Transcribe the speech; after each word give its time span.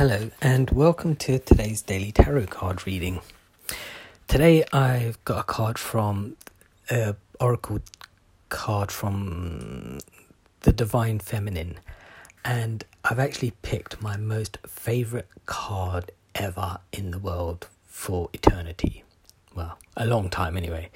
Hello, 0.00 0.30
and 0.40 0.70
welcome 0.70 1.14
to 1.16 1.38
today's 1.38 1.82
daily 1.82 2.10
tarot 2.10 2.46
card 2.46 2.86
reading. 2.86 3.20
Today 4.28 4.64
I've 4.72 5.22
got 5.26 5.40
a 5.40 5.42
card 5.42 5.78
from 5.78 6.38
uh, 6.90 7.12
Oracle 7.38 7.80
card 8.48 8.90
from 8.90 9.98
the 10.60 10.72
Divine 10.72 11.18
Feminine, 11.18 11.80
and 12.46 12.82
I've 13.04 13.18
actually 13.18 13.50
picked 13.60 14.00
my 14.00 14.16
most 14.16 14.56
favorite 14.66 15.28
card 15.44 16.12
ever 16.34 16.78
in 16.94 17.10
the 17.10 17.18
world 17.18 17.68
for 17.84 18.30
eternity. 18.32 19.04
Well, 19.54 19.76
a 19.98 20.06
long 20.06 20.30
time 20.30 20.56
anyway. 20.56 20.88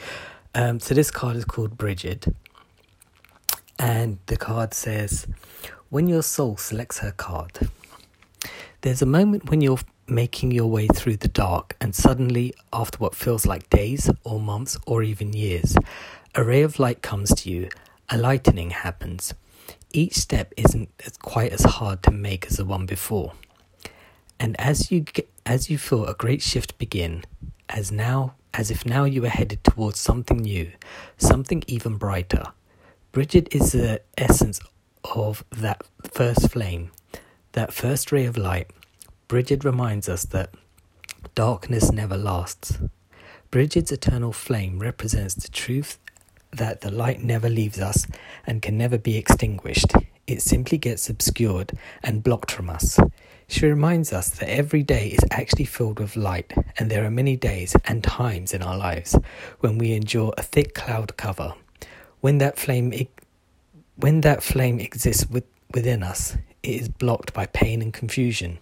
Um, 0.54 0.80
so 0.80 0.94
this 0.94 1.10
card 1.10 1.36
is 1.36 1.44
called 1.44 1.76
Bridget, 1.76 2.24
and 3.78 4.16
the 4.28 4.38
card 4.38 4.72
says, 4.72 5.26
When 5.90 6.08
your 6.08 6.22
soul 6.22 6.56
selects 6.56 7.00
her 7.00 7.12
card, 7.12 7.68
there's 8.84 9.00
a 9.00 9.06
moment 9.06 9.48
when 9.48 9.62
you're 9.62 9.78
making 10.06 10.50
your 10.50 10.66
way 10.66 10.86
through 10.86 11.16
the 11.16 11.28
dark, 11.28 11.74
and 11.80 11.94
suddenly, 11.94 12.52
after 12.70 12.98
what 12.98 13.14
feels 13.14 13.46
like 13.46 13.70
days 13.70 14.10
or 14.24 14.38
months 14.38 14.76
or 14.86 15.02
even 15.02 15.32
years, 15.32 15.74
a 16.34 16.44
ray 16.44 16.60
of 16.60 16.78
light 16.78 17.00
comes 17.00 17.34
to 17.34 17.50
you, 17.50 17.70
a 18.10 18.18
lightening 18.18 18.68
happens. 18.68 19.32
Each 19.94 20.16
step 20.16 20.52
isn't 20.58 20.90
quite 21.22 21.52
as 21.52 21.62
hard 21.62 22.02
to 22.02 22.10
make 22.10 22.44
as 22.48 22.58
the 22.58 22.66
one 22.66 22.84
before. 22.84 23.32
And 24.38 24.54
as 24.60 24.90
you 24.92 25.00
get, 25.00 25.30
as 25.46 25.70
you 25.70 25.78
feel 25.78 26.04
a 26.04 26.12
great 26.12 26.42
shift 26.42 26.76
begin, 26.76 27.24
as 27.70 27.90
now 27.90 28.34
as 28.52 28.70
if 28.70 28.84
now 28.84 29.04
you 29.04 29.24
are 29.24 29.30
headed 29.30 29.64
towards 29.64 29.98
something 29.98 30.42
new, 30.42 30.70
something 31.16 31.64
even 31.66 31.96
brighter. 31.96 32.44
Bridget 33.12 33.48
is 33.50 33.72
the 33.72 34.02
essence 34.18 34.60
of 35.04 35.42
that 35.50 35.80
first 36.02 36.50
flame, 36.50 36.90
that 37.54 37.72
first 37.72 38.12
ray 38.12 38.26
of 38.26 38.36
light, 38.36 38.70
Bridget 39.28 39.64
reminds 39.64 40.08
us 40.08 40.24
that 40.26 40.50
darkness 41.34 41.90
never 41.90 42.16
lasts. 42.16 42.78
Bridget's 43.50 43.92
eternal 43.92 44.32
flame 44.32 44.80
represents 44.80 45.34
the 45.34 45.48
truth 45.48 45.98
that 46.50 46.82
the 46.82 46.90
light 46.90 47.22
never 47.22 47.48
leaves 47.48 47.80
us 47.80 48.06
and 48.46 48.60
can 48.60 48.76
never 48.76 48.98
be 48.98 49.16
extinguished. 49.16 49.92
It 50.26 50.42
simply 50.42 50.78
gets 50.78 51.08
obscured 51.08 51.72
and 52.02 52.22
blocked 52.22 52.50
from 52.50 52.68
us. 52.68 52.98
She 53.46 53.66
reminds 53.66 54.12
us 54.12 54.30
that 54.30 54.48
every 54.48 54.82
day 54.82 55.08
is 55.08 55.24
actually 55.30 55.66
filled 55.66 56.00
with 56.00 56.16
light, 56.16 56.52
and 56.78 56.90
there 56.90 57.04
are 57.04 57.10
many 57.10 57.36
days 57.36 57.76
and 57.84 58.02
times 58.02 58.52
in 58.52 58.62
our 58.62 58.76
lives 58.76 59.16
when 59.60 59.78
we 59.78 59.92
endure 59.92 60.32
a 60.36 60.42
thick 60.42 60.74
cloud 60.74 61.16
cover. 61.16 61.54
When 62.20 62.38
that 62.38 62.58
flame, 62.58 62.92
when 63.96 64.22
that 64.22 64.42
flame 64.42 64.80
exists 64.80 65.28
with, 65.28 65.44
within 65.72 66.02
us, 66.02 66.36
it 66.64 66.80
is 66.80 66.88
blocked 66.88 67.32
by 67.34 67.46
pain 67.46 67.82
and 67.82 67.92
confusion. 67.92 68.58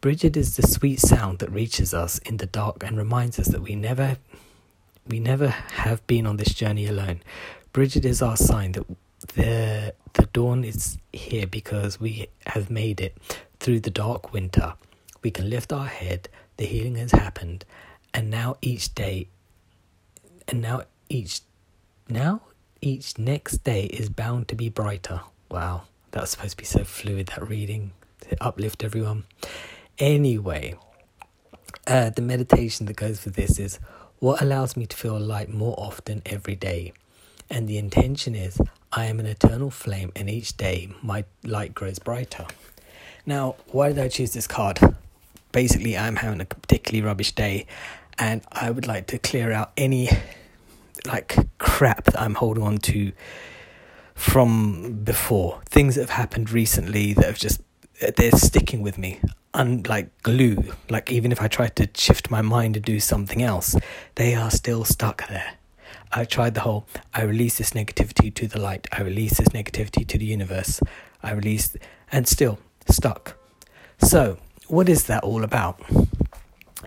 Bridget 0.00 0.36
is 0.36 0.56
the 0.56 0.66
sweet 0.66 0.98
sound 0.98 1.40
that 1.40 1.50
reaches 1.50 1.92
us 1.92 2.18
in 2.18 2.38
the 2.38 2.46
dark 2.46 2.82
and 2.82 2.96
reminds 2.96 3.38
us 3.38 3.48
that 3.48 3.60
we 3.60 3.74
never 3.74 4.16
we 5.06 5.20
never 5.20 5.48
have 5.48 6.06
been 6.06 6.26
on 6.26 6.36
this 6.38 6.54
journey 6.54 6.86
alone. 6.86 7.20
Bridget 7.72 8.04
is 8.04 8.22
our 8.22 8.36
sign 8.36 8.72
that 8.72 8.86
the 9.34 9.94
the 10.14 10.26
dawn 10.32 10.64
is 10.64 10.96
here 11.12 11.46
because 11.46 12.00
we 12.00 12.28
have 12.46 12.70
made 12.70 13.00
it 13.00 13.16
through 13.58 13.80
the 13.80 13.90
dark 13.90 14.32
winter. 14.32 14.74
We 15.22 15.30
can 15.30 15.50
lift 15.50 15.72
our 15.72 15.86
head, 15.86 16.30
the 16.56 16.64
healing 16.64 16.96
has 16.96 17.12
happened, 17.12 17.66
and 18.14 18.30
now 18.30 18.56
each 18.62 18.94
day 18.94 19.28
and 20.48 20.62
now 20.62 20.84
each 21.10 21.42
now 22.08 22.40
each 22.80 23.18
next 23.18 23.58
day 23.58 23.84
is 23.84 24.08
bound 24.08 24.48
to 24.48 24.54
be 24.54 24.70
brighter. 24.70 25.20
Wow, 25.50 25.82
that 26.12 26.20
was 26.20 26.30
supposed 26.30 26.52
to 26.52 26.56
be 26.56 26.64
so 26.64 26.84
fluid 26.84 27.28
that 27.28 27.48
reading 27.48 27.92
to 28.22 28.36
uplift 28.42 28.82
everyone. 28.84 29.24
Anyway, 29.98 30.74
uh, 31.86 32.10
the 32.10 32.22
meditation 32.22 32.86
that 32.86 32.96
goes 32.96 33.20
for 33.20 33.30
this 33.30 33.58
is 33.58 33.78
what 34.18 34.42
allows 34.42 34.76
me 34.76 34.86
to 34.86 34.96
feel 34.96 35.18
light 35.18 35.48
more 35.48 35.74
often 35.78 36.22
every 36.26 36.54
day. 36.54 36.92
And 37.48 37.68
the 37.68 37.78
intention 37.78 38.34
is 38.34 38.60
I 38.92 39.06
am 39.06 39.20
an 39.20 39.26
eternal 39.26 39.70
flame, 39.70 40.12
and 40.14 40.28
each 40.28 40.56
day 40.56 40.92
my 41.02 41.24
light 41.44 41.74
grows 41.74 41.98
brighter. 41.98 42.46
Now, 43.26 43.56
why 43.68 43.88
did 43.88 43.98
I 43.98 44.08
choose 44.08 44.32
this 44.32 44.46
card? 44.46 44.78
Basically, 45.52 45.96
I'm 45.96 46.16
having 46.16 46.40
a 46.40 46.44
particularly 46.44 47.04
rubbish 47.04 47.32
day, 47.32 47.66
and 48.18 48.42
I 48.52 48.70
would 48.70 48.86
like 48.86 49.06
to 49.08 49.18
clear 49.18 49.52
out 49.52 49.72
any 49.76 50.08
like 51.06 51.36
crap 51.58 52.04
that 52.04 52.20
I'm 52.20 52.34
holding 52.34 52.62
on 52.62 52.78
to 52.78 53.12
from 54.20 55.00
before. 55.02 55.62
Things 55.64 55.94
that 55.94 56.02
have 56.02 56.10
happened 56.10 56.50
recently 56.50 57.14
that 57.14 57.24
have 57.24 57.38
just 57.38 57.62
they're 58.16 58.32
sticking 58.32 58.82
with 58.82 58.98
me. 58.98 59.18
Unlike 59.54 60.22
glue. 60.22 60.74
Like 60.90 61.10
even 61.10 61.32
if 61.32 61.40
i 61.40 61.48
try 61.48 61.68
to 61.68 61.88
shift 61.94 62.30
my 62.30 62.42
mind 62.42 62.74
to 62.74 62.80
do 62.80 63.00
something 63.00 63.42
else 63.42 63.76
they 64.16 64.34
are 64.34 64.50
still 64.50 64.84
stuck 64.84 65.26
there. 65.28 65.54
I 66.12 66.24
tried 66.24 66.54
the 66.54 66.60
whole 66.60 66.86
i 67.14 67.22
release 67.22 67.56
this 67.56 67.70
negativity 67.70 68.32
to 68.34 68.46
the 68.46 68.60
light. 68.60 68.86
I 68.92 69.00
release 69.00 69.38
this 69.38 69.48
negativity 69.48 70.06
to 70.06 70.18
the 70.18 70.26
universe. 70.26 70.80
I 71.22 71.32
release 71.32 71.74
and 72.12 72.28
still 72.28 72.58
stuck. 72.90 73.38
So 74.02 74.36
what 74.68 74.88
is 74.90 75.04
that 75.04 75.24
all 75.24 75.44
about? 75.44 75.80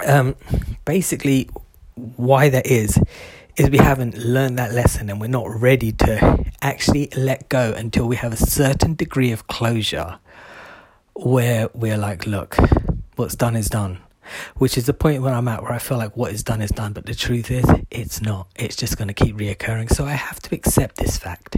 Um 0.06 0.36
basically 0.86 1.50
why 1.96 2.50
that 2.50 2.68
is 2.68 3.00
is 3.56 3.70
we 3.70 3.78
haven't 3.78 4.18
learned 4.18 4.58
that 4.58 4.74
lesson 4.74 5.10
and 5.10 5.22
we're 5.22 5.28
not 5.28 5.48
ready 5.48 5.92
to 5.92 6.46
actually 6.62 7.10
let 7.16 7.50
go 7.50 7.74
until 7.74 8.08
we 8.08 8.16
have 8.16 8.34
a 8.34 8.38
certain 8.38 8.96
degree 8.96 9.32
of 9.32 9.48
closure 9.48 10.18
where 11.14 11.70
we're 11.74 11.98
like, 11.98 12.26
look, 12.26 12.58
what's 13.16 13.36
done 13.36 13.56
is 13.56 13.68
done. 13.68 14.00
Which 14.56 14.78
is 14.78 14.86
the 14.86 14.94
point 14.94 15.22
where 15.22 15.34
I'm 15.34 15.48
at 15.50 15.62
where 15.62 15.74
I 15.74 15.80
feel 15.80 15.98
like 15.98 16.16
what 16.16 16.32
is 16.32 16.44
done 16.44 16.62
is 16.62 16.72
done, 16.72 16.94
but 16.94 17.06
the 17.06 17.14
truth 17.14 17.52
is, 17.52 17.66
it's 17.92 18.22
not. 18.22 18.48
It's 18.56 18.76
just 18.76 18.98
going 18.98 19.10
to 19.10 19.14
keep 19.14 19.36
reoccurring. 19.36 19.92
So 19.92 20.06
I 20.06 20.14
have 20.14 20.40
to 20.44 20.56
accept 20.56 20.96
this 20.96 21.18
fact 21.18 21.58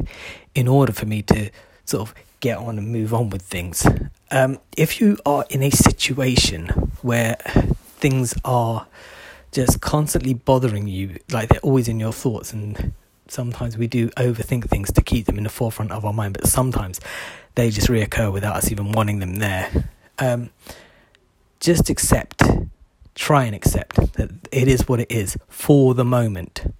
in 0.55 0.67
order 0.67 0.91
for 0.91 1.05
me 1.05 1.21
to 1.23 1.51
sort 1.85 2.09
of 2.09 2.15
get 2.39 2.57
on 2.57 2.77
and 2.79 2.91
move 2.91 3.13
on 3.13 3.29
with 3.29 3.43
things. 3.43 3.87
Um, 4.31 4.57
if 4.75 4.99
you 4.99 5.17
are 5.25 5.45
in 5.49 5.61
a 5.61 5.69
situation 5.69 6.67
where 7.03 7.37
things 7.97 8.33
are 8.43 8.87
just 9.55 9.79
constantly 9.79 10.33
bothering 10.33 10.85
you, 10.85 11.17
like 11.31 11.47
they're 11.47 11.61
always 11.61 11.87
in 11.87 11.97
your 11.97 12.11
thoughts, 12.11 12.51
and 12.51 12.91
sometimes 13.29 13.77
we 13.77 13.87
do 13.87 14.09
overthink 14.09 14.69
things 14.69 14.91
to 14.91 15.01
keep 15.01 15.27
them 15.27 15.37
in 15.37 15.45
the 15.45 15.49
forefront 15.49 15.93
of 15.93 16.03
our 16.03 16.11
mind, 16.11 16.33
but 16.33 16.45
sometimes 16.45 16.99
they 17.55 17.69
just 17.69 17.87
reoccur 17.87 18.31
without 18.33 18.57
us 18.57 18.69
even 18.69 18.91
wanting 18.91 19.19
them 19.19 19.35
there. 19.35 19.89
Um, 20.19 20.49
just 21.61 21.89
accept, 21.89 22.43
try 23.15 23.45
and 23.45 23.55
accept 23.55 23.95
that 24.13 24.29
it 24.51 24.67
is 24.67 24.89
what 24.89 24.99
it 24.99 25.09
is 25.09 25.37
for 25.47 25.93
the 25.93 26.03
moment, 26.03 26.73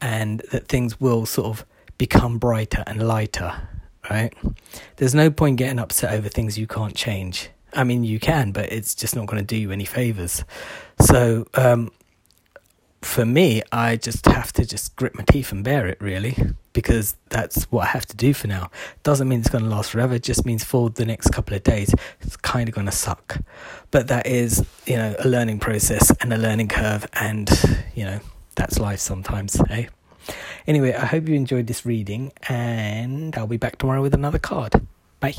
and 0.00 0.40
that 0.52 0.68
things 0.68 1.00
will 1.00 1.26
sort 1.26 1.48
of 1.48 1.66
become 1.98 2.38
brighter 2.38 2.84
and 2.86 3.08
lighter, 3.08 3.68
right? 4.08 4.32
There's 4.98 5.16
no 5.16 5.32
point 5.32 5.56
getting 5.56 5.80
upset 5.80 6.12
over 6.12 6.28
things 6.28 6.56
you 6.56 6.68
can't 6.68 6.94
change. 6.94 7.50
I 7.74 7.84
mean, 7.84 8.04
you 8.04 8.20
can, 8.20 8.52
but 8.52 8.70
it's 8.72 8.94
just 8.94 9.16
not 9.16 9.26
going 9.26 9.40
to 9.40 9.46
do 9.46 9.56
you 9.56 9.70
any 9.70 9.84
favors. 9.84 10.44
So, 11.00 11.46
um, 11.54 11.90
for 13.00 13.26
me, 13.26 13.62
I 13.72 13.96
just 13.96 14.26
have 14.26 14.52
to 14.52 14.64
just 14.64 14.94
grit 14.94 15.14
my 15.16 15.24
teeth 15.24 15.50
and 15.52 15.64
bear 15.64 15.86
it, 15.86 16.00
really, 16.00 16.36
because 16.72 17.16
that's 17.30 17.64
what 17.64 17.84
I 17.84 17.90
have 17.90 18.06
to 18.06 18.16
do 18.16 18.32
for 18.32 18.46
now. 18.46 18.70
Doesn't 19.02 19.28
mean 19.28 19.40
it's 19.40 19.50
going 19.50 19.64
to 19.64 19.70
last 19.70 19.90
forever, 19.90 20.14
it 20.14 20.22
just 20.22 20.46
means 20.46 20.62
for 20.62 20.90
the 20.90 21.04
next 21.04 21.28
couple 21.28 21.56
of 21.56 21.62
days, 21.62 21.94
it's 22.20 22.36
kind 22.36 22.68
of 22.68 22.74
going 22.74 22.86
to 22.86 22.92
suck. 22.92 23.38
But 23.90 24.08
that 24.08 24.26
is, 24.26 24.64
you 24.86 24.96
know, 24.96 25.16
a 25.18 25.26
learning 25.26 25.58
process 25.58 26.12
and 26.20 26.32
a 26.32 26.38
learning 26.38 26.68
curve, 26.68 27.06
and, 27.14 27.50
you 27.94 28.04
know, 28.04 28.20
that's 28.54 28.78
life 28.78 29.00
sometimes, 29.00 29.60
eh? 29.70 29.86
Anyway, 30.66 30.92
I 30.92 31.06
hope 31.06 31.28
you 31.28 31.34
enjoyed 31.34 31.66
this 31.66 31.84
reading, 31.84 32.32
and 32.48 33.36
I'll 33.36 33.48
be 33.48 33.56
back 33.56 33.78
tomorrow 33.78 34.02
with 34.02 34.14
another 34.14 34.38
card. 34.38 34.86
Bye. 35.18 35.34